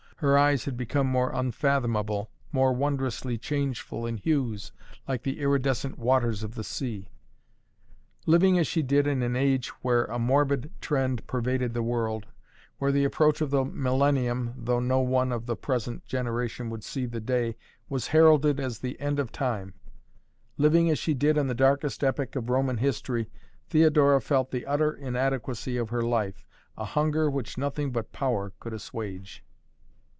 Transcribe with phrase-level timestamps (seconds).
[0.21, 4.71] Her eyes had become more unfathomable, more wondrously changeful in hues,
[5.07, 7.09] like the iridescent waters of the sea.
[8.27, 12.27] Living as she did in an age where a morbid trend pervaded the world,
[12.77, 17.07] where the approach of the Millennium, though no one of the present generation would see
[17.07, 17.57] the day,
[17.89, 19.73] was heralded as the End of Time;
[20.55, 23.27] living as she did in the darkest epoch of Roman history,
[23.69, 26.45] Theodora felt the utter inadequacy of her life,
[26.77, 29.43] a hunger which nothing but power could assuage.